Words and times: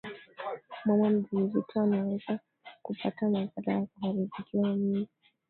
mama 0.85 1.09
mjamzito 1.09 1.81
anaweza 1.81 2.39
kupata 2.81 3.29
madhara 3.29 3.73
ya 3.73 3.85
kuharibikiwa 3.85 4.75
mimba 4.75 5.09